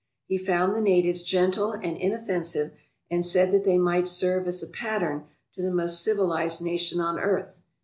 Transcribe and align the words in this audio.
He 0.25 0.39
found 0.39 0.75
the 0.75 0.81
natives 0.81 1.21
gentle 1.21 1.73
and 1.73 1.95
inoffensive 1.95 2.71
and 3.11 3.23
said 3.23 3.51
that 3.51 3.65
they 3.65 3.77
might 3.77 4.07
serve 4.07 4.47
as 4.47 4.63
a 4.63 4.67
pattern 4.67 5.25
to 5.53 5.61
the 5.61 5.69
most 5.69 6.01
civilized 6.01 6.59
nation 6.59 6.99
on 6.99 7.19
earth. 7.19 7.61